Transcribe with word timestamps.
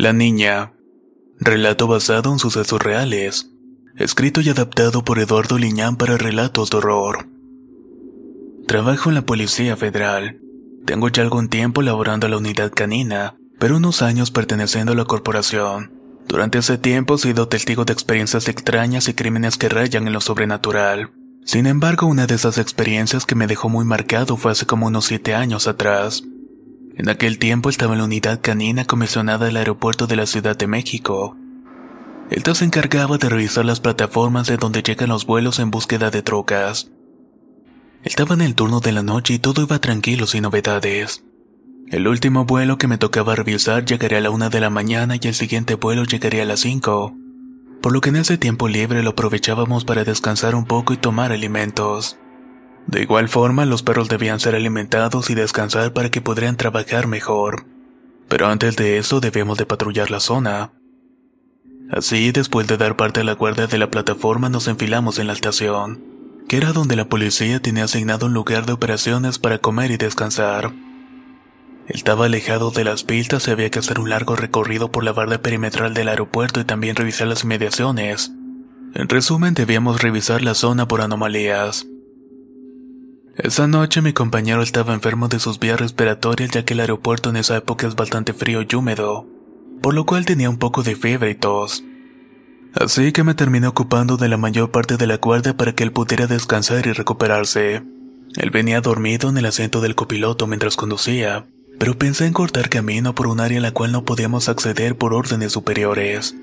La 0.00 0.14
niña. 0.14 0.72
Relato 1.38 1.86
basado 1.86 2.32
en 2.32 2.38
sucesos 2.38 2.80
reales. 2.82 3.50
Escrito 3.96 4.40
y 4.40 4.48
adaptado 4.48 5.04
por 5.04 5.18
Eduardo 5.18 5.58
Liñán 5.58 5.96
para 5.96 6.16
relatos 6.16 6.70
de 6.70 6.78
horror. 6.78 7.28
Trabajo 8.66 9.10
en 9.10 9.16
la 9.16 9.26
Policía 9.26 9.76
Federal. 9.76 10.40
Tengo 10.86 11.10
ya 11.10 11.22
algún 11.22 11.50
tiempo 11.50 11.82
laborando 11.82 12.26
a 12.26 12.30
la 12.30 12.38
unidad 12.38 12.72
canina, 12.72 13.36
pero 13.58 13.76
unos 13.76 14.00
años 14.00 14.30
perteneciendo 14.30 14.92
a 14.92 14.96
la 14.96 15.04
corporación. 15.04 15.92
Durante 16.26 16.56
ese 16.56 16.78
tiempo 16.78 17.16
he 17.16 17.18
sido 17.18 17.48
testigo 17.48 17.84
de 17.84 17.92
experiencias 17.92 18.48
extrañas 18.48 19.06
y 19.06 19.12
crímenes 19.12 19.58
que 19.58 19.68
rayan 19.68 20.06
en 20.06 20.14
lo 20.14 20.22
sobrenatural. 20.22 21.10
Sin 21.44 21.66
embargo, 21.66 22.06
una 22.06 22.26
de 22.26 22.36
esas 22.36 22.56
experiencias 22.56 23.26
que 23.26 23.34
me 23.34 23.46
dejó 23.46 23.68
muy 23.68 23.84
marcado 23.84 24.38
fue 24.38 24.52
hace 24.52 24.64
como 24.64 24.86
unos 24.86 25.04
siete 25.04 25.34
años 25.34 25.68
atrás. 25.68 26.22
En 26.96 27.08
aquel 27.08 27.38
tiempo 27.38 27.70
estaba 27.70 27.92
en 27.92 27.98
la 27.98 28.04
unidad 28.04 28.40
canina 28.40 28.84
comisionada 28.84 29.46
del 29.46 29.56
aeropuerto 29.56 30.06
de 30.06 30.16
la 30.16 30.26
Ciudad 30.26 30.56
de 30.56 30.66
México. 30.66 31.36
Esta 32.30 32.54
se 32.54 32.64
encargaba 32.64 33.18
de 33.18 33.28
revisar 33.28 33.64
las 33.64 33.80
plataformas 33.80 34.46
de 34.46 34.56
donde 34.56 34.82
llegan 34.82 35.08
los 35.08 35.26
vuelos 35.26 35.58
en 35.58 35.70
búsqueda 35.70 36.10
de 36.10 36.22
trocas. 36.22 36.90
Estaba 38.02 38.34
en 38.34 38.40
el 38.40 38.54
turno 38.54 38.80
de 38.80 38.92
la 38.92 39.02
noche 39.02 39.34
y 39.34 39.38
todo 39.38 39.62
iba 39.62 39.78
tranquilo 39.78 40.26
sin 40.26 40.42
novedades. 40.42 41.24
El 41.88 42.06
último 42.06 42.44
vuelo 42.44 42.78
que 42.78 42.86
me 42.86 42.98
tocaba 42.98 43.34
revisar 43.34 43.84
llegaría 43.84 44.18
a 44.18 44.20
la 44.20 44.30
una 44.30 44.48
de 44.48 44.60
la 44.60 44.70
mañana 44.70 45.16
y 45.20 45.26
el 45.26 45.34
siguiente 45.34 45.74
vuelo 45.74 46.04
llegaría 46.04 46.44
a 46.44 46.46
las 46.46 46.60
cinco, 46.60 47.16
por 47.82 47.92
lo 47.92 48.00
que 48.00 48.10
en 48.10 48.16
ese 48.16 48.38
tiempo 48.38 48.68
libre 48.68 49.02
lo 49.02 49.10
aprovechábamos 49.10 49.84
para 49.84 50.04
descansar 50.04 50.54
un 50.54 50.66
poco 50.66 50.92
y 50.92 50.98
tomar 50.98 51.32
alimentos. 51.32 52.16
De 52.86 53.02
igual 53.02 53.28
forma, 53.28 53.66
los 53.66 53.82
perros 53.82 54.08
debían 54.08 54.40
ser 54.40 54.54
alimentados 54.54 55.30
y 55.30 55.34
descansar 55.34 55.92
para 55.92 56.10
que 56.10 56.20
pudieran 56.20 56.56
trabajar 56.56 57.06
mejor. 57.06 57.66
Pero 58.28 58.48
antes 58.48 58.76
de 58.76 58.98
eso 58.98 59.20
debemos 59.20 59.58
de 59.58 59.66
patrullar 59.66 60.10
la 60.10 60.20
zona. 60.20 60.72
Así, 61.90 62.30
después 62.30 62.66
de 62.66 62.76
dar 62.76 62.96
parte 62.96 63.20
a 63.20 63.24
la 63.24 63.34
guardia 63.34 63.66
de 63.66 63.78
la 63.78 63.90
plataforma, 63.90 64.48
nos 64.48 64.68
enfilamos 64.68 65.18
en 65.18 65.26
la 65.26 65.32
estación, 65.32 66.02
que 66.48 66.56
era 66.56 66.72
donde 66.72 66.94
la 66.94 67.08
policía 67.08 67.60
tenía 67.60 67.84
asignado 67.84 68.26
un 68.26 68.32
lugar 68.32 68.66
de 68.66 68.72
operaciones 68.72 69.38
para 69.38 69.58
comer 69.58 69.90
y 69.90 69.96
descansar. 69.96 70.72
Estaba 71.88 72.26
alejado 72.26 72.70
de 72.70 72.84
las 72.84 73.02
pistas 73.02 73.48
y 73.48 73.50
había 73.50 73.70
que 73.70 73.80
hacer 73.80 73.98
un 73.98 74.10
largo 74.10 74.36
recorrido 74.36 74.92
por 74.92 75.02
la 75.02 75.12
barda 75.12 75.42
perimetral 75.42 75.92
del 75.92 76.08
aeropuerto 76.08 76.60
y 76.60 76.64
también 76.64 76.94
revisar 76.94 77.26
las 77.26 77.42
inmediaciones. 77.42 78.30
En 78.94 79.08
resumen, 79.08 79.54
debíamos 79.54 80.00
revisar 80.00 80.42
la 80.42 80.54
zona 80.54 80.86
por 80.86 81.00
anomalías. 81.00 81.86
Esa 83.42 83.66
noche 83.66 84.02
mi 84.02 84.12
compañero 84.12 84.60
estaba 84.60 84.92
enfermo 84.92 85.28
de 85.28 85.40
sus 85.40 85.58
vías 85.58 85.80
respiratorias 85.80 86.50
ya 86.50 86.66
que 86.66 86.74
el 86.74 86.80
aeropuerto 86.80 87.30
en 87.30 87.36
esa 87.36 87.56
época 87.56 87.86
es 87.86 87.96
bastante 87.96 88.34
frío 88.34 88.60
y 88.60 88.74
húmedo, 88.74 89.26
por 89.80 89.94
lo 89.94 90.04
cual 90.04 90.26
tenía 90.26 90.50
un 90.50 90.58
poco 90.58 90.82
de 90.82 90.94
fiebre 90.94 91.30
y 91.30 91.34
tos. 91.36 91.82
Así 92.74 93.12
que 93.12 93.24
me 93.24 93.34
terminé 93.34 93.66
ocupando 93.66 94.18
de 94.18 94.28
la 94.28 94.36
mayor 94.36 94.70
parte 94.70 94.98
de 94.98 95.06
la 95.06 95.16
guardia 95.16 95.56
para 95.56 95.74
que 95.74 95.84
él 95.84 95.90
pudiera 95.90 96.26
descansar 96.26 96.86
y 96.86 96.92
recuperarse. 96.92 97.82
Él 98.36 98.50
venía 98.50 98.82
dormido 98.82 99.30
en 99.30 99.38
el 99.38 99.46
asiento 99.46 99.80
del 99.80 99.94
copiloto 99.94 100.46
mientras 100.46 100.76
conducía, 100.76 101.46
pero 101.78 101.96
pensé 101.96 102.26
en 102.26 102.34
cortar 102.34 102.68
camino 102.68 103.14
por 103.14 103.26
un 103.26 103.40
área 103.40 103.58
a 103.58 103.62
la 103.62 103.72
cual 103.72 103.90
no 103.90 104.04
podíamos 104.04 104.50
acceder 104.50 104.98
por 104.98 105.14
órdenes 105.14 105.52
superiores. 105.52 106.36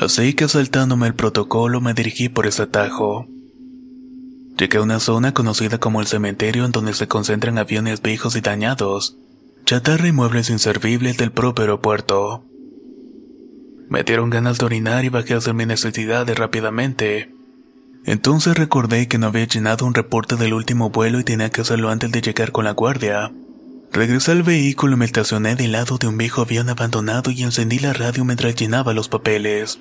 Así 0.00 0.32
que 0.32 0.48
saltándome 0.48 1.06
el 1.06 1.14
protocolo 1.14 1.82
me 1.82 1.92
dirigí 1.92 2.30
por 2.30 2.46
ese 2.46 2.62
atajo. 2.62 3.28
Llegué 4.56 4.78
a 4.78 4.82
una 4.82 5.00
zona 5.00 5.34
conocida 5.34 5.78
como 5.78 6.00
el 6.00 6.06
cementerio 6.06 6.64
en 6.64 6.70
donde 6.70 6.94
se 6.94 7.08
concentran 7.08 7.58
aviones 7.58 8.00
viejos 8.00 8.36
y 8.36 8.40
dañados, 8.40 9.16
chatarra 9.64 10.06
y 10.06 10.12
muebles 10.12 10.48
inservibles 10.48 11.16
del 11.16 11.32
propio 11.32 11.62
aeropuerto. 11.62 12.44
Me 13.88 14.04
dieron 14.04 14.30
ganas 14.30 14.58
de 14.58 14.66
orinar 14.66 15.04
y 15.04 15.08
bajé 15.08 15.34
a 15.34 15.38
hacer 15.38 15.54
mis 15.54 15.66
necesidades 15.66 16.38
rápidamente. 16.38 17.34
Entonces 18.04 18.56
recordé 18.56 19.08
que 19.08 19.18
no 19.18 19.26
había 19.26 19.46
llenado 19.46 19.86
un 19.86 19.94
reporte 19.94 20.36
del 20.36 20.54
último 20.54 20.90
vuelo 20.90 21.18
y 21.18 21.24
tenía 21.24 21.50
que 21.50 21.62
hacerlo 21.62 21.90
antes 21.90 22.12
de 22.12 22.20
llegar 22.20 22.52
con 22.52 22.64
la 22.64 22.72
guardia. 22.72 23.32
Regresé 23.92 24.32
al 24.32 24.42
vehículo 24.42 24.94
y 24.94 24.98
me 24.98 25.04
estacioné 25.04 25.56
del 25.56 25.72
lado 25.72 25.98
de 25.98 26.06
un 26.06 26.16
viejo 26.16 26.42
avión 26.42 26.68
abandonado 26.68 27.30
y 27.30 27.42
encendí 27.42 27.78
la 27.78 27.92
radio 27.92 28.24
mientras 28.24 28.54
llenaba 28.54 28.94
los 28.94 29.08
papeles. 29.08 29.80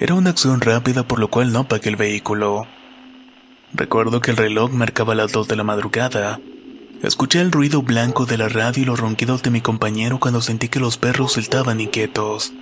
Era 0.00 0.14
una 0.14 0.30
acción 0.30 0.60
rápida 0.60 1.06
por 1.06 1.20
lo 1.20 1.30
cual 1.30 1.52
no 1.52 1.68
pagué 1.68 1.90
el 1.90 1.96
vehículo. 1.96 2.66
Recuerdo 3.72 4.20
que 4.20 4.30
el 4.30 4.36
reloj 4.36 4.70
marcaba 4.72 5.14
las 5.14 5.32
dos 5.32 5.48
de 5.48 5.56
la 5.56 5.64
madrugada. 5.64 6.40
Escuché 7.02 7.40
el 7.40 7.52
ruido 7.52 7.82
blanco 7.82 8.24
de 8.24 8.38
la 8.38 8.48
radio 8.48 8.82
y 8.82 8.86
los 8.86 8.98
ronquidos 8.98 9.42
de 9.42 9.50
mi 9.50 9.60
compañero 9.60 10.18
cuando 10.18 10.40
sentí 10.40 10.68
que 10.68 10.80
los 10.80 10.96
perros 10.96 11.36
estaban 11.36 11.80
inquietos. 11.80 12.52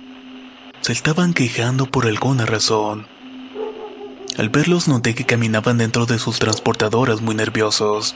Se 0.81 0.91
estaban 0.91 1.33
quejando 1.33 1.85
por 1.85 2.05
alguna 2.05 2.45
razón. 2.45 3.07
Al 4.37 4.49
verlos 4.49 4.87
noté 4.87 5.15
que 5.15 5.25
caminaban 5.25 5.77
dentro 5.77 6.05
de 6.05 6.19
sus 6.19 6.39
transportadoras 6.39 7.21
muy 7.21 7.35
nerviosos. 7.35 8.15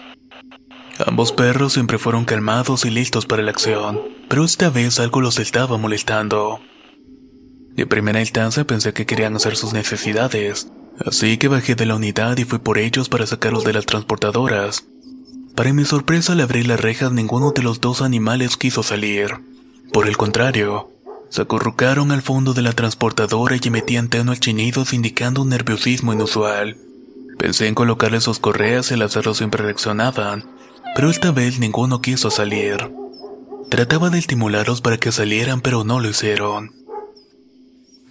Ambos 1.06 1.32
perros 1.32 1.74
siempre 1.74 1.98
fueron 1.98 2.26
calmados 2.26 2.84
y 2.84 2.90
listos 2.90 3.26
para 3.26 3.42
la 3.42 3.52
acción, 3.52 4.02
pero 4.28 4.44
esta 4.44 4.70
vez 4.70 5.00
algo 5.00 5.22
los 5.22 5.40
estaba 5.40 5.78
molestando. 5.78 6.60
De 7.72 7.88
primera 7.88 8.20
instancia 8.20 8.68
pensé 8.68 8.92
que 8.92 9.06
querían 9.06 9.38
hacer 9.38 9.56
sus 9.56 9.72
necesidades, 9.72 10.70
así 11.06 11.38
que 11.38 11.48
bajé 11.48 11.76
de 11.76 11.86
la 11.86 11.96
unidad 11.96 12.38
y 12.38 12.46
fui 12.46 12.60
por 12.60 12.78
ellos 12.78 13.10
para 13.10 13.26
sacarlos 13.26 13.64
de 13.64 13.74
las 13.74 13.86
transportadoras. 13.86 14.86
Para 15.56 15.74
mi 15.74 15.86
sorpresa 15.86 16.34
al 16.34 16.42
abrir 16.42 16.68
las 16.68 16.80
rejas 16.80 17.12
ninguno 17.12 17.52
de 17.52 17.64
los 17.64 17.82
dos 17.82 18.02
animales 18.02 18.58
quiso 18.58 18.84
salir. 18.84 19.36
Por 19.92 20.08
el 20.08 20.18
contrario, 20.18 20.90
se 21.30 21.42
acurrucaron 21.42 22.12
al 22.12 22.22
fondo 22.22 22.54
de 22.54 22.62
la 22.62 22.74
transportadora 22.74 23.56
y 23.56 23.68
emitían 23.68 24.10
tenues 24.10 24.40
chinidos 24.40 24.94
indicando 24.94 25.42
un 25.42 25.50
nerviosismo 25.50 26.14
inusual. 26.14 26.78
Pensé 27.38 27.68
en 27.68 27.76
colocarles 27.76 28.24
sus 28.24 28.40
correas 28.40 28.92
y 28.92 28.96
al 28.96 29.02
hacerlo 29.02 29.34
siempre 29.34 29.64
reaccionaban, 29.64 30.46
pero 30.96 31.10
esta 31.10 31.32
vez 31.32 31.60
ninguno 31.60 32.02
quiso 32.02 32.32
salir. 32.32 32.92
Trataba 33.70 34.10
de 34.10 34.18
estimularlos 34.18 34.82
para 34.82 34.98
que 34.98 35.12
salieran, 35.12 35.62
pero 35.62 35.84
no 35.84 36.00
lo 36.00 36.10
hicieron. 36.10 36.79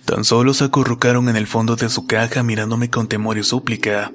Tan 0.09 0.25
solo 0.25 0.55
se 0.55 0.65
acurrucaron 0.65 1.29
en 1.29 1.37
el 1.37 1.47
fondo 1.47 1.77
de 1.77 1.91
su 1.91 2.07
caja 2.07 2.43
mirándome 2.43 2.89
con 2.89 3.09
temor 3.09 3.37
y 3.37 3.45
súplica, 3.45 4.11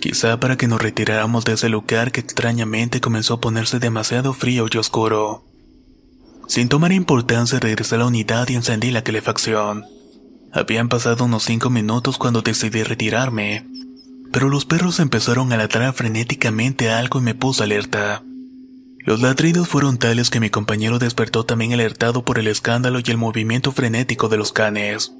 quizá 0.00 0.38
para 0.38 0.56
que 0.56 0.68
nos 0.68 0.80
retiráramos 0.80 1.44
de 1.44 1.54
ese 1.54 1.68
lugar 1.68 2.12
que 2.12 2.20
extrañamente 2.20 3.00
comenzó 3.00 3.34
a 3.34 3.40
ponerse 3.40 3.80
demasiado 3.80 4.32
frío 4.32 4.66
y 4.72 4.76
oscuro. 4.78 5.44
Sin 6.46 6.68
tomar 6.68 6.92
importancia 6.92 7.58
regresé 7.58 7.96
a 7.96 7.98
la 7.98 8.06
unidad 8.06 8.48
y 8.48 8.54
encendí 8.54 8.92
la 8.92 9.02
calefacción. 9.02 9.84
Habían 10.52 10.88
pasado 10.88 11.24
unos 11.24 11.42
cinco 11.42 11.68
minutos 11.68 12.16
cuando 12.16 12.42
decidí 12.42 12.84
retirarme, 12.84 13.66
pero 14.32 14.48
los 14.48 14.64
perros 14.64 15.00
empezaron 15.00 15.52
a 15.52 15.56
ladrar 15.56 15.94
frenéticamente 15.94 16.90
a 16.90 17.00
algo 17.00 17.18
y 17.18 17.22
me 17.22 17.34
puso 17.34 17.64
alerta. 17.64 18.22
Los 19.00 19.20
ladridos 19.20 19.66
fueron 19.66 19.98
tales 19.98 20.30
que 20.30 20.38
mi 20.38 20.50
compañero 20.50 21.00
despertó 21.00 21.44
también 21.44 21.72
alertado 21.72 22.24
por 22.24 22.38
el 22.38 22.46
escándalo 22.46 23.00
y 23.04 23.10
el 23.10 23.18
movimiento 23.18 23.72
frenético 23.72 24.28
de 24.28 24.36
los 24.36 24.52
canes. 24.52 25.12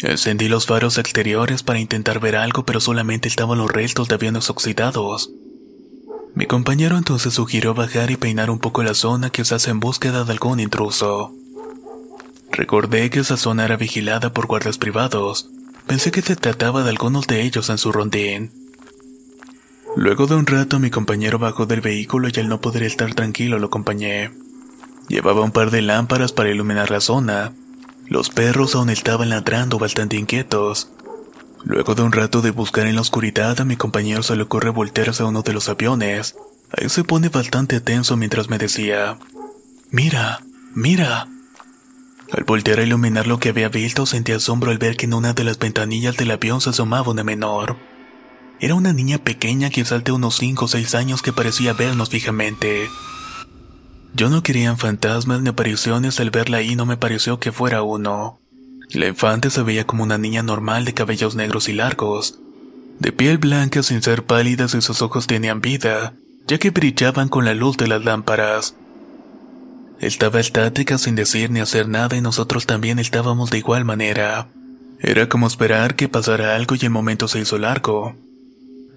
Encendí 0.00 0.48
los 0.48 0.66
faros 0.66 0.98
exteriores 0.98 1.62
para 1.62 1.78
intentar 1.78 2.20
ver 2.20 2.36
algo, 2.36 2.64
pero 2.64 2.80
solamente 2.80 3.28
estaban 3.28 3.58
los 3.58 3.70
restos 3.70 4.08
de 4.08 4.16
aviones 4.16 4.50
oxidados. 4.50 5.30
Mi 6.34 6.46
compañero 6.46 6.98
entonces 6.98 7.34
sugirió 7.34 7.74
bajar 7.74 8.10
y 8.10 8.16
peinar 8.16 8.50
un 8.50 8.58
poco 8.58 8.82
la 8.82 8.94
zona 8.94 9.30
quizás 9.30 9.68
en 9.68 9.80
búsqueda 9.80 10.24
de 10.24 10.32
algún 10.32 10.58
intruso. 10.60 11.32
Recordé 12.50 13.08
que 13.10 13.20
esa 13.20 13.36
zona 13.36 13.64
era 13.64 13.76
vigilada 13.76 14.32
por 14.32 14.46
guardias 14.46 14.78
privados, 14.78 15.48
Pensé 15.86 16.10
que 16.10 16.22
se 16.22 16.34
trataba 16.34 16.82
de 16.82 16.90
algunos 16.90 17.26
de 17.26 17.42
ellos 17.42 17.68
en 17.68 17.78
su 17.78 17.92
rondín. 17.92 18.50
Luego 19.96 20.26
de 20.26 20.34
un 20.34 20.46
rato 20.46 20.80
mi 20.80 20.90
compañero 20.90 21.38
bajó 21.38 21.66
del 21.66 21.82
vehículo 21.82 22.28
y 22.32 22.40
al 22.40 22.48
no 22.48 22.60
poder 22.60 22.82
estar 22.84 23.14
tranquilo 23.14 23.58
lo 23.58 23.66
acompañé. 23.66 24.32
Llevaba 25.08 25.42
un 25.42 25.52
par 25.52 25.70
de 25.70 25.82
lámparas 25.82 26.32
para 26.32 26.50
iluminar 26.50 26.90
la 26.90 27.00
zona. 27.00 27.52
Los 28.06 28.30
perros 28.30 28.74
aún 28.74 28.90
estaban 28.90 29.30
ladrando 29.30 29.78
bastante 29.78 30.16
inquietos. 30.16 30.90
Luego 31.64 31.94
de 31.94 32.02
un 32.02 32.12
rato 32.12 32.42
de 32.42 32.50
buscar 32.50 32.86
en 32.86 32.96
la 32.96 33.00
oscuridad 33.00 33.60
a 33.60 33.64
mi 33.64 33.76
compañero 33.76 34.22
se 34.22 34.36
le 34.36 34.42
ocurre 34.42 34.70
voltear 34.70 35.10
hacia 35.10 35.24
uno 35.24 35.42
de 35.42 35.54
los 35.54 35.68
aviones. 35.68 36.36
Ahí 36.76 36.88
se 36.88 37.04
pone 37.04 37.28
bastante 37.28 37.80
tenso 37.80 38.16
mientras 38.16 38.50
me 38.50 38.58
decía, 38.58 39.18
Mira, 39.90 40.40
mira. 40.74 41.28
Al 42.32 42.44
voltear 42.44 42.80
a 42.80 42.82
iluminar 42.82 43.26
lo 43.26 43.38
que 43.38 43.50
había 43.50 43.68
visto 43.68 44.06
sentí 44.06 44.32
asombro 44.32 44.70
al 44.70 44.78
ver 44.78 44.96
que 44.96 45.06
en 45.06 45.14
una 45.14 45.32
de 45.32 45.44
las 45.44 45.58
ventanillas 45.58 46.16
del 46.16 46.32
avión 46.32 46.60
se 46.60 46.70
asomaba 46.70 47.12
una 47.12 47.24
menor. 47.24 47.76
Era 48.60 48.74
una 48.74 48.92
niña 48.92 49.18
pequeña 49.18 49.70
que 49.70 49.84
de 49.84 50.12
unos 50.12 50.36
5 50.36 50.64
o 50.64 50.68
6 50.68 50.94
años 50.94 51.22
que 51.22 51.32
parecía 51.32 51.72
vernos 51.72 52.08
fijamente. 52.10 52.88
Yo 54.14 54.30
no 54.30 54.44
quería 54.44 54.76
fantasmas 54.76 55.42
ni 55.42 55.48
apariciones, 55.48 56.20
al 56.20 56.30
verla 56.30 56.58
ahí 56.58 56.76
no 56.76 56.86
me 56.86 56.96
pareció 56.96 57.40
que 57.40 57.50
fuera 57.50 57.82
uno. 57.82 58.40
La 58.90 59.08
infante 59.08 59.50
se 59.50 59.62
veía 59.62 59.86
como 59.86 60.04
una 60.04 60.18
niña 60.18 60.44
normal 60.44 60.84
de 60.84 60.94
cabellos 60.94 61.34
negros 61.34 61.68
y 61.68 61.72
largos, 61.72 62.38
de 63.00 63.10
piel 63.10 63.38
blanca 63.38 63.82
sin 63.82 64.02
ser 64.02 64.24
pálidas 64.24 64.74
y 64.74 64.82
sus 64.82 65.02
ojos 65.02 65.26
tenían 65.26 65.60
vida, 65.60 66.14
ya 66.46 66.58
que 66.58 66.70
brillaban 66.70 67.28
con 67.28 67.44
la 67.44 67.54
luz 67.54 67.76
de 67.76 67.88
las 67.88 68.04
lámparas. 68.04 68.76
Estaba 69.98 70.38
estática 70.38 70.96
sin 70.96 71.16
decir 71.16 71.50
ni 71.50 71.58
hacer 71.58 71.88
nada 71.88 72.16
y 72.16 72.20
nosotros 72.20 72.66
también 72.66 73.00
estábamos 73.00 73.50
de 73.50 73.58
igual 73.58 73.84
manera. 73.84 74.48
Era 75.00 75.28
como 75.28 75.48
esperar 75.48 75.96
que 75.96 76.08
pasara 76.08 76.54
algo 76.54 76.76
y 76.76 76.84
el 76.84 76.90
momento 76.90 77.26
se 77.26 77.40
hizo 77.40 77.58
largo. 77.58 78.14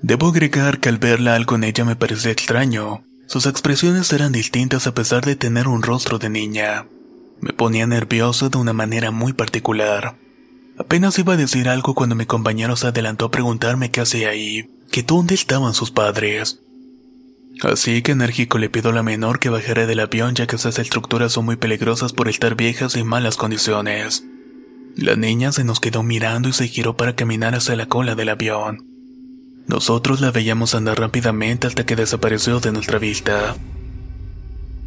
Debo 0.03 0.27
agregar 0.27 0.79
que 0.79 0.89
al 0.89 0.99
verla 0.99 1.33
algo 1.33 1.55
en 1.55 1.63
ella 1.63 1.85
me 1.85 1.95
parecía 1.95 2.31
extraño. 2.31 3.06
Sus 3.27 3.45
expresiones 3.45 4.11
eran 4.13 4.31
distintas 4.31 4.87
a 4.87 4.93
pesar 4.93 5.25
de 5.25 5.35
tener 5.35 5.67
un 5.67 5.83
rostro 5.83 6.17
de 6.17 6.29
niña. 6.29 6.87
Me 7.41 7.51
ponía 7.51 7.85
nervioso 7.85 8.49
de 8.49 8.57
una 8.57 8.71
manera 8.71 9.11
muy 9.11 9.33
particular. 9.33 10.17
Apenas 10.77 11.19
iba 11.19 11.33
a 11.33 11.37
decir 11.37 11.67
algo 11.67 11.93
cuando 11.93 12.15
mi 12.15 12.25
compañero 12.25 12.77
se 12.77 12.87
adelantó 12.87 13.25
a 13.25 13.31
preguntarme 13.31 13.91
qué 13.91 13.99
hacía 13.99 14.29
ahí, 14.29 14.69
que 14.91 15.03
dónde 15.03 15.35
estaban 15.35 15.73
sus 15.73 15.91
padres. 15.91 16.61
Así 17.63 18.01
que 18.01 18.13
enérgico 18.13 18.59
le 18.59 18.69
pido 18.69 18.91
a 18.91 18.93
la 18.93 19.03
menor 19.03 19.39
que 19.39 19.49
bajara 19.49 19.85
del 19.85 19.99
avión 19.99 20.33
ya 20.33 20.47
que 20.47 20.55
esas 20.55 20.79
estructuras 20.79 21.33
son 21.33 21.45
muy 21.45 21.57
peligrosas 21.57 22.13
por 22.13 22.29
estar 22.29 22.55
viejas 22.55 22.95
y 22.95 23.01
en 23.01 23.07
malas 23.07 23.35
condiciones. 23.35 24.23
La 24.95 25.17
niña 25.17 25.51
se 25.51 25.65
nos 25.65 25.81
quedó 25.81 26.01
mirando 26.01 26.47
y 26.47 26.53
se 26.53 26.67
giró 26.69 26.95
para 26.95 27.15
caminar 27.15 27.55
hacia 27.55 27.75
la 27.75 27.87
cola 27.87 28.15
del 28.15 28.29
avión. 28.29 28.86
Nosotros 29.67 30.21
la 30.21 30.31
veíamos 30.31 30.75
andar 30.75 30.99
rápidamente 30.99 31.67
hasta 31.67 31.85
que 31.85 31.97
desapareció 31.97 32.61
de 32.61 32.71
nuestra 32.71 32.99
vista. 32.99 33.55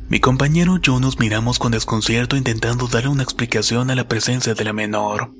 Mi 0.08 0.20
compañero 0.20 0.76
y 0.76 0.80
yo 0.80 0.98
nos 0.98 1.18
miramos 1.18 1.58
con 1.58 1.70
desconcierto 1.70 2.36
intentando 2.36 2.88
darle 2.88 3.10
una 3.10 3.22
explicación 3.22 3.90
a 3.90 3.94
la 3.94 4.08
presencia 4.08 4.54
de 4.54 4.64
la 4.64 4.72
menor. 4.72 5.30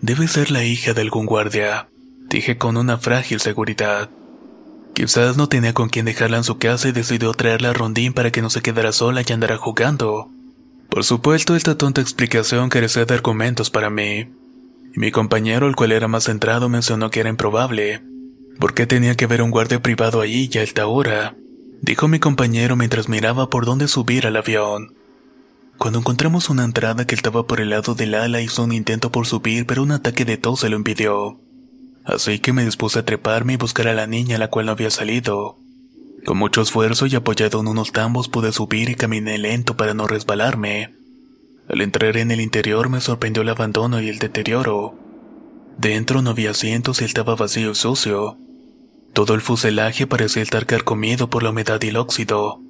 Debe 0.00 0.28
ser 0.28 0.52
la 0.52 0.64
hija 0.64 0.94
de 0.94 1.02
algún 1.02 1.26
guardia, 1.26 1.88
dije 2.28 2.56
con 2.58 2.76
una 2.76 2.96
frágil 2.96 3.40
seguridad. 3.40 4.08
Quizás 4.94 5.36
no 5.36 5.48
tenía 5.48 5.74
con 5.74 5.88
quién 5.88 6.06
dejarla 6.06 6.38
en 6.38 6.44
su 6.44 6.58
casa 6.58 6.88
y 6.88 6.92
decidió 6.92 7.34
traerla 7.34 7.70
a 7.70 7.72
Rondín 7.74 8.12
para 8.14 8.30
que 8.30 8.40
no 8.40 8.50
se 8.50 8.62
quedara 8.62 8.92
sola 8.92 9.22
y 9.26 9.32
andara 9.32 9.58
jugando. 9.58 10.30
Por 10.88 11.04
supuesto, 11.04 11.56
esta 11.56 11.76
tonta 11.76 12.00
explicación 12.00 12.70
carecía 12.70 13.04
de 13.04 13.14
argumentos 13.14 13.68
para 13.68 13.90
mí. 13.90 14.28
Y 14.96 15.00
mi 15.00 15.10
compañero, 15.10 15.68
el 15.68 15.76
cual 15.76 15.92
era 15.92 16.08
más 16.08 16.24
centrado, 16.24 16.70
mencionó 16.70 17.10
que 17.10 17.20
era 17.20 17.28
improbable. 17.28 18.02
¿Por 18.58 18.72
qué 18.72 18.86
tenía 18.86 19.14
que 19.14 19.26
haber 19.26 19.42
un 19.42 19.50
guardia 19.50 19.82
privado 19.82 20.22
allí 20.22 20.48
ya 20.48 20.62
a 20.62 20.64
esta 20.64 20.86
hora? 20.86 21.36
Dijo 21.82 22.08
mi 22.08 22.18
compañero 22.18 22.76
mientras 22.76 23.10
miraba 23.10 23.50
por 23.50 23.66
dónde 23.66 23.88
subir 23.88 24.26
al 24.26 24.36
avión. 24.36 24.94
Cuando 25.76 25.98
encontramos 25.98 26.48
una 26.48 26.64
entrada 26.64 27.06
que 27.06 27.14
estaba 27.14 27.46
por 27.46 27.60
el 27.60 27.68
lado 27.68 27.94
del 27.94 28.14
ala, 28.14 28.40
hizo 28.40 28.64
un 28.64 28.72
intento 28.72 29.12
por 29.12 29.26
subir, 29.26 29.66
pero 29.66 29.82
un 29.82 29.92
ataque 29.92 30.24
de 30.24 30.38
tos 30.38 30.60
se 30.60 30.70
lo 30.70 30.76
impidió. 30.76 31.38
Así 32.06 32.38
que 32.38 32.54
me 32.54 32.64
dispuse 32.64 33.00
a 33.00 33.04
treparme 33.04 33.52
y 33.52 33.56
buscar 33.56 33.88
a 33.88 33.94
la 33.94 34.06
niña 34.06 34.38
la 34.38 34.48
cual 34.48 34.64
no 34.64 34.72
había 34.72 34.90
salido. 34.90 35.58
Con 36.24 36.38
mucho 36.38 36.62
esfuerzo 36.62 37.04
y 37.04 37.14
apoyado 37.16 37.60
en 37.60 37.68
unos 37.68 37.92
tambos 37.92 38.30
pude 38.30 38.50
subir 38.50 38.88
y 38.88 38.94
caminé 38.94 39.36
lento 39.36 39.76
para 39.76 39.92
no 39.92 40.06
resbalarme. 40.06 40.95
Al 41.68 41.80
entrar 41.80 42.16
en 42.16 42.30
el 42.30 42.40
interior 42.40 42.88
me 42.88 43.00
sorprendió 43.00 43.42
el 43.42 43.48
abandono 43.48 44.00
y 44.00 44.08
el 44.08 44.18
deterioro. 44.18 44.94
Dentro 45.78 46.22
no 46.22 46.30
había 46.30 46.50
asientos 46.52 47.02
y 47.02 47.04
estaba 47.04 47.34
vacío 47.34 47.72
y 47.72 47.74
sucio. 47.74 48.38
Todo 49.12 49.34
el 49.34 49.40
fuselaje 49.40 50.06
parecía 50.06 50.42
estar 50.42 50.66
carcomido 50.66 51.28
por 51.28 51.42
la 51.42 51.50
humedad 51.50 51.80
y 51.82 51.88
el 51.88 51.96
óxido. 51.96 52.60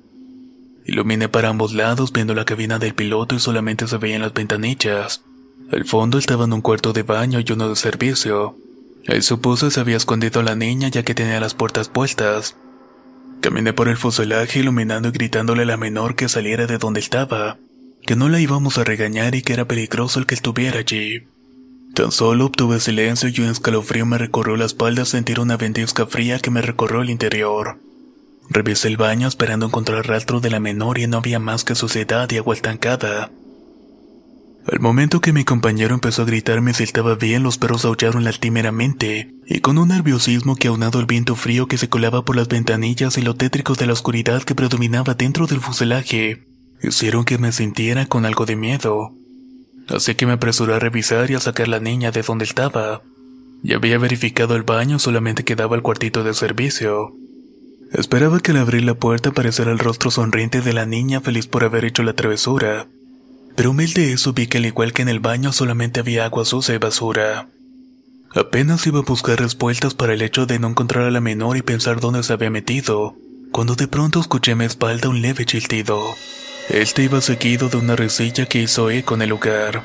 Iluminé 0.85 1.29
para 1.29 1.49
ambos 1.49 1.73
lados 1.73 2.13
viendo 2.13 2.35
la 2.35 2.45
cabina 2.45 2.79
del 2.79 2.95
piloto 2.95 3.35
y 3.35 3.41
solamente 3.41 3.87
se 3.89 3.99
veían 3.99 4.23
las 4.23 4.33
ventanillas. 4.33 5.25
Al 5.71 5.85
fondo 5.85 6.17
estaba 6.17 6.45
en 6.45 6.53
un 6.53 6.61
cuarto 6.61 6.93
de 6.93 7.03
baño 7.03 7.41
y 7.41 7.53
uno 7.53 7.69
de 7.69 7.77
servicio. 7.77 8.57
Él 9.05 9.23
supuso 9.23 9.71
se 9.71 9.81
había 9.81 9.97
escondido 9.97 10.43
la 10.43 10.55
niña 10.55 10.89
ya 10.89 11.03
que 11.03 11.15
tenía 11.15 11.41
las 11.41 11.55
puertas 11.55 11.89
puestas. 11.89 12.57
Caminé 13.41 13.73
por 13.73 13.89
el 13.89 13.97
fuselaje 13.97 14.61
iluminando 14.61 15.09
y 15.09 15.13
gritándole 15.13 15.63
a 15.63 15.67
la 15.67 15.77
menor 15.77 16.17
que 16.17 16.29
saliera 16.29 16.67
de 16.67 16.79
donde 16.79 17.01
estaba, 17.01 17.59
que 18.05 18.17
no 18.17 18.29
la 18.29 18.41
íbamos 18.41 18.79
a 18.79 18.85
regañar 18.85 19.35
y 19.35 19.43
que 19.43 19.53
era 19.53 19.67
peligroso 19.67 20.19
el 20.19 20.27
que 20.27 20.35
estuviera 20.35 20.81
allí. 20.81 21.25
Tan 21.95 22.13
solo 22.13 22.47
obtuve 22.47 22.79
silencio 22.79 23.31
y 23.31 23.41
un 23.41 23.49
escalofrío 23.49 24.05
me 24.05 24.19
recorrió 24.19 24.57
la 24.57 24.67
espalda 24.67 25.03
al 25.03 25.07
sentir 25.07 25.41
una 25.41 25.57
ventisca 25.57 26.07
fría 26.07 26.39
que 26.39 26.51
me 26.51 26.61
recorrió 26.61 27.03
el 27.03 27.11
interior. 27.11 27.79
Revisé 28.51 28.89
el 28.89 28.97
baño 28.97 29.27
esperando 29.27 29.67
encontrar 29.67 30.07
rastro 30.07 30.41
de 30.41 30.51
la 30.51 30.61
menor 30.61 30.99
y 30.99 31.07
no 31.07 31.19
había 31.19 31.39
más 31.39 31.65
que 31.65 31.75
suciedad 31.75 32.31
y 32.31 32.37
agua 32.37 32.55
estancada. 32.55 33.31
Al 34.71 34.81
momento 34.81 35.21
que 35.21 35.33
mi 35.33 35.45
compañero 35.45 35.95
empezó 35.95 36.23
a 36.23 36.25
gritarme 36.27 36.75
si 36.75 36.83
estaba 36.83 37.15
bien, 37.15 37.45
los 37.45 37.57
perros 37.57 37.85
aullaron 37.85 38.25
lastimeramente, 38.25 39.33
y 39.47 39.61
con 39.61 39.79
un 39.79 39.89
nerviosismo 39.89 40.57
que 40.57 40.67
aunado 40.69 40.99
al 40.99 41.07
viento 41.07 41.37
frío 41.37 41.69
que 41.69 41.79
se 41.79 41.89
colaba 41.89 42.25
por 42.25 42.35
las 42.35 42.49
ventanillas 42.49 43.17
y 43.17 43.23
lo 43.23 43.37
tétrico 43.37 43.75
de 43.75 43.87
la 43.87 43.93
oscuridad 43.93 44.43
que 44.43 44.57
predominaba 44.57 45.15
dentro 45.15 45.47
del 45.47 45.61
fuselaje, 45.61 46.45
hicieron 46.83 47.25
que 47.25 47.39
me 47.39 47.53
sintiera 47.53 48.07
con 48.07 48.25
algo 48.25 48.47
de 48.47 48.57
miedo. 48.57 49.13
Así 49.89 50.15
que 50.15 50.27
me 50.27 50.33
apresuré 50.33 50.75
a 50.75 50.79
revisar 50.79 51.31
y 51.31 51.35
a 51.35 51.41
sacar 51.41 51.69
la 51.69 51.81
niña 51.81 52.11
de 52.11 52.23
donde 52.23 52.45
estaba. 52.45 53.03
Ya 53.63 53.77
había 53.77 53.99
verificado 53.99 54.57
el 54.57 54.63
baño, 54.63 54.99
solamente 54.99 55.45
quedaba 55.45 55.77
el 55.77 55.83
cuartito 55.83 56.25
de 56.25 56.35
servicio. 56.35 57.15
Esperaba 57.93 58.41
que 58.41 58.51
al 58.51 58.59
abrir 58.59 58.85
la 58.85 58.95
puerta 58.95 59.31
apareciera 59.31 59.71
el 59.71 59.79
rostro 59.79 60.11
sonriente 60.11 60.61
de 60.61 60.73
la 60.73 60.87
niña 60.87 61.21
feliz 61.21 61.47
por 61.47 61.65
haber 61.65 61.85
hecho 61.85 62.03
la 62.03 62.15
travesura 62.15 62.89
pero 63.57 63.71
humilde 63.71 64.13
eso 64.13 64.35
vi 64.35 64.47
que 64.47 64.59
al 64.59 64.67
igual 64.67 64.93
que 64.93 65.03
en 65.03 65.09
el 65.09 65.19
baño 65.19 65.51
solamente 65.51 66.01
había 66.01 66.27
agua 66.27 66.45
sucia 66.45 66.75
y 66.75 66.79
basura. 66.79 67.49
Apenas 68.35 68.87
iba 68.87 68.99
a 68.99 69.03
buscar 69.03 69.41
respuestas 69.41 69.95
para 69.95 70.13
el 70.13 70.21
hecho 70.21 70.45
de 70.45 70.59
no 70.59 70.69
encontrar 70.69 71.05
a 71.05 71.11
la 71.11 71.23
menor 71.23 71.57
y 71.57 71.63
pensar 71.63 72.01
dónde 72.01 72.23
se 72.23 72.35
había 72.35 72.51
metido, 72.51 73.17
cuando 73.53 73.75
de 73.75 73.89
pronto 73.89 74.21
escuché 74.21 74.53
a 74.53 74.57
mi 74.57 74.67
espalda 74.67 75.09
un 75.09 75.23
leve 75.23 75.47
chiltido. 75.47 75.99
Este 76.69 77.05
iba 77.05 77.21
seguido 77.21 77.69
de 77.69 77.77
una 77.77 77.95
risilla 77.95 78.47
que 78.47 78.61
hizo 78.61 78.91
eco 78.91 79.15
en 79.15 79.23
el 79.23 79.31
lugar. 79.31 79.85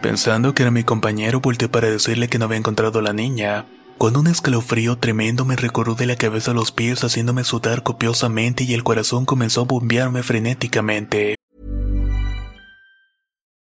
Pensando 0.00 0.54
que 0.54 0.62
era 0.62 0.70
mi 0.70 0.82
compañero, 0.82 1.40
volteé 1.40 1.68
para 1.68 1.90
decirle 1.90 2.28
que 2.28 2.38
no 2.38 2.46
había 2.46 2.56
encontrado 2.56 3.00
a 3.00 3.02
la 3.02 3.12
niña, 3.12 3.66
cuando 3.98 4.20
un 4.20 4.26
escalofrío 4.26 4.96
tremendo 4.96 5.44
me 5.44 5.56
recorrió 5.56 5.94
de 5.94 6.06
la 6.06 6.16
cabeza 6.16 6.52
a 6.52 6.54
los 6.54 6.72
pies 6.72 7.04
haciéndome 7.04 7.44
sudar 7.44 7.82
copiosamente 7.82 8.64
y 8.64 8.72
el 8.72 8.82
corazón 8.82 9.26
comenzó 9.26 9.62
a 9.62 9.64
bombearme 9.64 10.22
frenéticamente. 10.22 11.35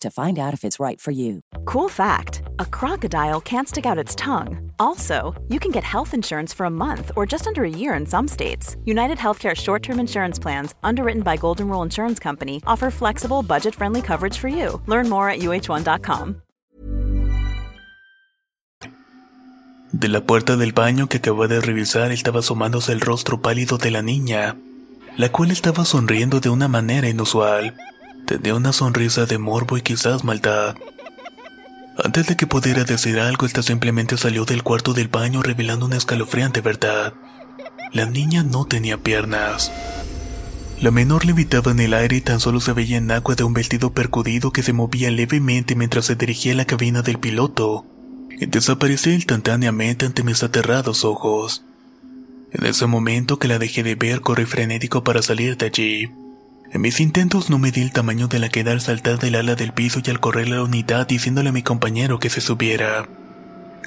to 0.00 0.10
find 0.10 0.38
out 0.38 0.54
if 0.54 0.64
it's 0.64 0.80
right 0.80 1.00
for 1.00 1.12
you. 1.12 1.40
Cool 1.64 1.88
fact 1.88 2.42
a 2.58 2.66
crocodile 2.66 3.40
can't 3.40 3.68
stick 3.68 3.86
out 3.86 3.98
its 3.98 4.14
tongue. 4.14 4.72
Also, 4.78 5.34
you 5.48 5.58
can 5.58 5.70
get 5.70 5.84
health 5.84 6.14
insurance 6.14 6.52
for 6.52 6.66
a 6.66 6.70
month 6.70 7.10
or 7.16 7.26
just 7.26 7.46
under 7.46 7.64
a 7.64 7.70
year 7.70 7.94
in 7.94 8.06
some 8.06 8.28
states. 8.28 8.76
United 8.84 9.18
Healthcare 9.18 9.54
short 9.54 9.82
term 9.82 10.00
insurance 10.00 10.38
plans, 10.38 10.74
underwritten 10.82 11.22
by 11.22 11.36
Golden 11.36 11.68
Rule 11.68 11.82
Insurance 11.82 12.18
Company, 12.18 12.60
offer 12.66 12.90
flexible, 12.90 13.42
budget 13.42 13.74
friendly 13.74 14.02
coverage 14.02 14.38
for 14.38 14.48
you. 14.48 14.80
Learn 14.86 15.08
more 15.08 15.28
at 15.30 15.40
uh1.com. 15.40 16.42
De 19.92 20.08
la 20.08 20.20
puerta 20.20 20.56
del 20.56 20.72
baño 20.72 21.08
que 21.08 21.18
acababa 21.18 21.48
de 21.48 21.60
revisar 21.60 22.12
estaba 22.12 22.40
asomándose 22.40 22.92
el 22.92 23.00
rostro 23.00 23.42
pálido 23.42 23.76
de 23.76 23.90
la 23.90 24.02
niña, 24.02 24.56
la 25.16 25.32
cual 25.32 25.50
estaba 25.50 25.84
sonriendo 25.84 26.38
de 26.38 26.48
una 26.48 26.68
manera 26.68 27.08
inusual. 27.08 27.76
Tenía 28.26 28.54
una 28.54 28.72
sonrisa 28.72 29.26
de 29.26 29.38
morbo 29.38 29.76
y 29.76 29.82
quizás 29.82 30.24
maldad. 30.24 30.76
Antes 32.02 32.26
de 32.26 32.36
que 32.36 32.46
pudiera 32.46 32.84
decir 32.84 33.18
algo, 33.18 33.46
esta 33.46 33.62
simplemente 33.62 34.16
salió 34.16 34.44
del 34.44 34.62
cuarto 34.62 34.94
del 34.94 35.08
baño 35.08 35.42
revelando 35.42 35.86
una 35.86 35.96
escalofriante 35.96 36.60
verdad. 36.60 37.14
La 37.92 38.06
niña 38.06 38.42
no 38.42 38.64
tenía 38.64 38.96
piernas. 38.96 39.72
La 40.80 40.90
menor 40.90 41.26
levitaba 41.26 41.72
en 41.72 41.80
el 41.80 41.92
aire 41.92 42.16
y 42.16 42.20
tan 42.22 42.40
solo 42.40 42.60
se 42.60 42.72
veía 42.72 42.96
en 42.96 43.10
agua 43.10 43.34
de 43.34 43.44
un 43.44 43.52
vestido 43.52 43.92
percudido 43.92 44.50
que 44.50 44.62
se 44.62 44.72
movía 44.72 45.10
levemente 45.10 45.74
mientras 45.74 46.06
se 46.06 46.14
dirigía 46.14 46.52
a 46.52 46.56
la 46.56 46.64
cabina 46.64 47.02
del 47.02 47.18
piloto 47.18 47.84
y 48.30 48.46
desaparecía 48.46 49.12
instantáneamente 49.12 50.06
ante 50.06 50.22
mis 50.22 50.42
aterrados 50.42 51.04
ojos. 51.04 51.64
En 52.52 52.64
ese 52.64 52.86
momento 52.86 53.38
que 53.38 53.48
la 53.48 53.58
dejé 53.58 53.82
de 53.82 53.94
ver, 53.94 54.22
corrí 54.22 54.46
frenético 54.46 55.04
para 55.04 55.20
salir 55.20 55.58
de 55.58 55.66
allí. 55.66 56.10
En 56.72 56.82
mis 56.82 57.00
intentos 57.00 57.50
no 57.50 57.58
me 57.58 57.72
di 57.72 57.80
el 57.80 57.90
tamaño 57.90 58.28
de 58.28 58.38
la 58.38 58.48
queda 58.48 58.70
al 58.70 58.80
saltar 58.80 59.18
del 59.18 59.34
ala 59.34 59.56
del 59.56 59.72
piso 59.72 60.00
y 60.04 60.10
al 60.10 60.20
correr 60.20 60.48
la 60.48 60.62
unidad 60.62 61.08
diciéndole 61.08 61.48
a 61.48 61.52
mi 61.52 61.62
compañero 61.62 62.20
que 62.20 62.30
se 62.30 62.40
subiera. 62.40 63.08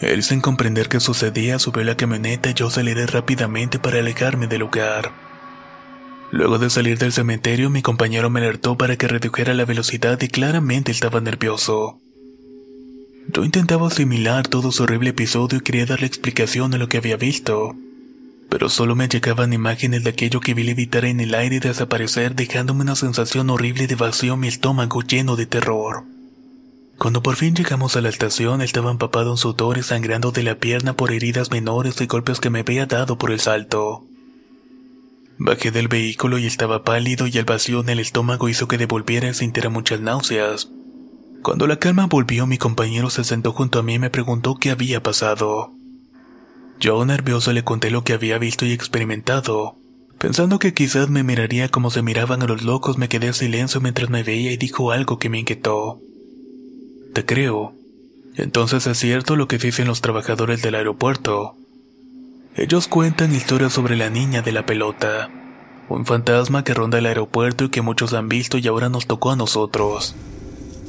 Él 0.02 0.22
sin 0.22 0.42
comprender 0.42 0.90
qué 0.90 1.00
sucedía 1.00 1.60
subió 1.60 1.84
la 1.86 1.96
camioneta 1.96 2.50
y 2.50 2.54
yo 2.54 2.68
aceleré 2.68 3.06
rápidamente 3.06 3.80
para 3.80 4.00
alejarme 4.00 4.48
del 4.48 4.60
lugar. 4.60 5.14
Luego 6.32 6.60
de 6.60 6.70
salir 6.70 6.98
del 6.98 7.14
cementerio 7.14 7.70
mi 7.70 7.82
compañero 7.82 8.30
me 8.30 8.42
alertó 8.42 8.78
para 8.78 8.98
que 8.98 9.08
redujera 9.08 9.54
la 9.54 9.64
velocidad 9.64 10.22
y 10.22 10.28
claramente 10.28 10.92
estaba 10.92 11.22
nervioso. 11.22 12.02
Yo 13.30 13.46
intentaba 13.46 13.88
asimilar 13.88 14.46
todo 14.48 14.74
su 14.74 14.84
horrible 14.84 15.12
episodio 15.12 15.60
y 15.60 15.62
quería 15.62 15.86
darle 15.86 16.08
explicación 16.08 16.74
a 16.74 16.78
lo 16.78 16.90
que 16.90 16.98
había 16.98 17.16
visto, 17.16 17.78
pero 18.54 18.70
solo 18.70 18.96
me 18.96 19.08
llegaban 19.08 19.52
imágenes 19.52 20.04
de 20.04 20.12
aquello 20.12 20.40
que 20.40 20.54
vi 20.54 20.62
levitar 20.62 21.06
en 21.06 21.20
el 21.20 21.34
aire 21.34 21.56
y 21.56 21.60
desaparecer 21.60 22.36
dejándome 22.36 22.84
una 22.84 22.96
sensación 22.96 23.50
horrible 23.50 23.88
de 23.88 23.96
vacío 23.96 24.36
en 24.36 24.42
mi 24.42 24.48
estómago 24.48 25.02
lleno 25.02 25.36
de 25.36 25.48
terror. 25.48 26.04
Cuando 27.00 27.24
por 27.24 27.36
fin 27.36 27.56
llegamos 27.56 27.96
a 27.96 28.02
la 28.02 28.10
estación 28.10 28.62
estaba 28.62 28.92
empapado 28.92 29.32
en 29.32 29.38
sudor 29.38 29.80
y 29.80 29.82
sangrando 29.82 30.32
de 30.32 30.44
la 30.44 30.60
pierna 30.60 30.96
por 30.96 31.12
heridas 31.12 31.50
menores 31.50 32.00
y 32.00 32.06
golpes 32.06 32.40
que 32.40 32.52
me 32.52 32.60
había 32.60 32.86
dado 32.86 33.18
por 33.18 33.32
el 33.32 33.40
salto. 33.40 34.06
Bajé 35.40 35.72
del 35.72 35.88
vehículo 35.88 36.38
y 36.38 36.46
estaba 36.46 36.84
pálido 36.84 37.26
y 37.26 37.36
el 37.40 37.46
vacío 37.46 37.80
en 37.80 37.90
el 37.90 38.00
estómago 38.00 38.50
hizo 38.50 38.68
que 38.68 38.78
devolviera 38.78 39.30
y 39.30 39.34
sintiera 39.34 39.72
muchas 39.72 40.00
náuseas. 40.00 40.70
Cuando 41.42 41.66
la 41.66 41.80
calma 41.80 42.06
volvió, 42.06 42.46
mi 42.46 42.60
compañero 42.60 43.10
se 43.10 43.24
sentó 43.24 43.52
junto 43.52 43.80
a 43.80 43.84
mí 43.84 43.96
y 43.96 44.00
me 44.00 44.12
preguntó 44.12 44.58
qué 44.58 44.70
había 44.70 45.02
pasado. 45.02 45.73
Yo 46.80 47.04
nervioso 47.06 47.54
le 47.54 47.64
conté 47.64 47.92
lo 47.92 48.04
que 48.04 48.14
había 48.14 48.38
visto 48.38 48.66
y 48.66 48.72
experimentado. 48.72 49.78
Pensando 50.18 50.60
que 50.60 50.74
quizás 50.74 51.10
me 51.10 51.24
miraría 51.24 51.70
como 51.70 51.90
se 51.90 52.02
miraban 52.02 52.42
a 52.42 52.48
los 52.48 52.64
locos, 52.64 52.98
me 52.98 53.10
quedé 53.10 53.28
en 53.28 53.34
silencio 53.34 53.82
mientras 53.82 54.10
me 54.10 54.24
veía 54.24 54.52
y 54.52 54.58
dijo 54.58 54.92
algo 54.92 55.20
que 55.20 55.30
me 55.30 55.40
inquietó. 55.40 56.00
Te 57.14 57.26
creo. 57.26 57.76
Entonces 58.36 58.88
es 58.88 58.98
cierto 58.98 59.36
lo 59.36 59.48
que 59.48 59.58
dicen 59.58 59.88
los 59.88 60.02
trabajadores 60.02 60.62
del 60.62 60.76
aeropuerto. 60.76 61.56
Ellos 62.56 62.88
cuentan 62.88 63.36
historias 63.36 63.74
sobre 63.74 63.96
la 63.96 64.10
niña 64.10 64.42
de 64.42 64.52
la 64.52 64.66
pelota, 64.66 65.30
un 65.90 66.06
fantasma 66.06 66.64
que 66.64 66.74
ronda 66.74 67.00
el 67.00 67.06
aeropuerto 67.06 67.66
y 67.66 67.70
que 67.70 67.82
muchos 67.82 68.14
han 68.14 68.30
visto 68.30 68.58
y 68.58 68.68
ahora 68.68 68.90
nos 68.90 69.08
tocó 69.08 69.32
a 69.32 69.36
nosotros. 69.36 70.16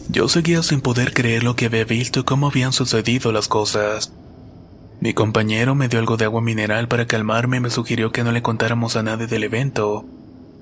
Yo 0.08 0.28
seguía 0.28 0.62
sin 0.62 0.80
poder 0.80 1.12
creer 1.12 1.42
lo 1.42 1.56
que 1.56 1.66
había 1.66 1.84
visto 1.84 2.20
y 2.20 2.24
cómo 2.24 2.48
habían 2.48 2.72
sucedido 2.72 3.32
las 3.32 3.48
cosas. 3.48 4.12
Mi 5.04 5.12
compañero 5.12 5.74
me 5.74 5.88
dio 5.88 5.98
algo 5.98 6.16
de 6.16 6.24
agua 6.24 6.40
mineral 6.40 6.88
para 6.88 7.06
calmarme 7.06 7.58
y 7.58 7.60
me 7.60 7.68
sugirió 7.68 8.10
que 8.10 8.24
no 8.24 8.32
le 8.32 8.40
contáramos 8.40 8.96
a 8.96 9.02
nadie 9.02 9.26
del 9.26 9.44
evento. 9.44 10.06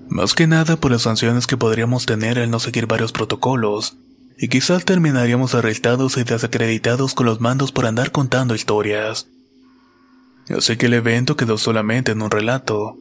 Más 0.09 0.35
que 0.35 0.49
nada 0.49 0.75
por 0.75 0.91
las 0.91 1.03
sanciones 1.03 1.47
que 1.47 1.57
podríamos 1.57 2.07
tener 2.07 2.41
al 2.41 2.51
no 2.51 2.59
seguir 2.59 2.89
varios 2.89 3.13
protocolos, 3.13 3.99
y 4.37 4.49
quizás 4.49 4.85
terminaríamos 4.85 5.55
arrestados 5.55 6.17
y 6.17 6.25
desacreditados 6.25 7.15
con 7.15 7.27
los 7.27 7.41
mandos 7.41 7.71
por 7.71 7.87
andar 7.87 8.11
contando 8.11 8.57
historias. 8.57 9.29
Así 10.49 10.77
que 10.77 10.87
el 10.87 10.95
evento 10.95 11.37
quedó 11.37 11.57
solamente 11.57 12.11
en 12.11 12.21
un 12.21 12.33
relato. 12.33 12.99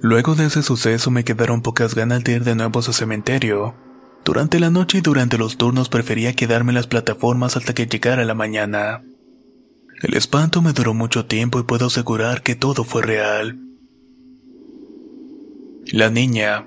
Luego 0.00 0.34
de 0.34 0.46
ese 0.46 0.64
suceso 0.64 1.12
me 1.12 1.22
quedaron 1.22 1.62
pocas 1.62 1.94
ganas 1.94 2.24
de 2.24 2.32
ir 2.32 2.42
de 2.42 2.56
nuevo 2.56 2.80
a 2.80 2.82
su 2.82 2.92
cementerio, 2.92 3.76
durante 4.24 4.58
la 4.58 4.70
noche 4.70 4.98
y 4.98 5.02
durante 5.02 5.38
los 5.38 5.56
turnos 5.56 5.88
prefería 5.88 6.34
quedarme 6.34 6.72
en 6.72 6.76
las 6.78 6.88
plataformas 6.88 7.56
hasta 7.56 7.74
que 7.74 7.86
llegara 7.86 8.24
la 8.24 8.34
mañana. 8.34 9.04
El 10.02 10.14
espanto 10.14 10.60
me 10.60 10.72
duró 10.72 10.92
mucho 10.92 11.24
tiempo 11.24 11.58
y 11.58 11.62
puedo 11.62 11.86
asegurar 11.86 12.42
que 12.42 12.54
todo 12.54 12.84
fue 12.84 13.02
real. 13.02 13.58
La 15.86 16.10
niña. 16.10 16.66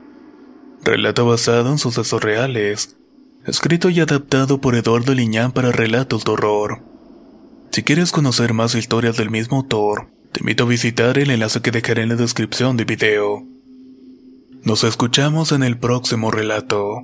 Relato 0.83 1.25
basado 1.25 1.69
en 1.69 1.77
sucesos 1.77 2.24
reales. 2.24 2.98
Escrito 3.45 3.89
y 3.89 4.00
adaptado 4.00 4.62
por 4.62 4.75
Eduardo 4.75 5.13
Liñán 5.13 5.51
para 5.51 5.71
relatos 5.71 6.25
de 6.25 6.31
horror. 6.31 6.83
Si 7.71 7.83
quieres 7.83 8.12
conocer 8.12 8.53
más 8.53 8.74
historias 8.74 9.17
del 9.17 9.29
mismo 9.29 9.57
autor, 9.57 10.09
te 10.31 10.39
invito 10.39 10.63
a 10.63 10.67
visitar 10.67 11.17
el 11.19 11.29
enlace 11.29 11.62
que 11.62 11.71
dejaré 11.71 12.03
en 12.03 12.09
la 12.09 12.15
descripción 12.15 12.77
del 12.77 12.88
video. 12.88 13.45
Nos 14.63 14.83
escuchamos 14.83 15.51
en 15.51 15.63
el 15.63 15.77
próximo 15.77 16.31
relato. 16.31 17.03